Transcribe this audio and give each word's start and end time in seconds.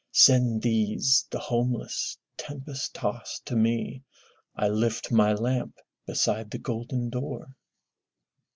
Send 0.13 0.63
these, 0.63 1.27
the 1.29 1.37
homeless, 1.37 2.17
tempest 2.35 2.95
tost 2.95 3.45
to 3.45 3.55
me, 3.55 4.01
I 4.55 4.67
lift 4.67 5.11
my 5.11 5.31
lamp 5.33 5.77
beside 6.07 6.49
the 6.49 6.57
golden 6.57 7.11
door! 7.11 7.55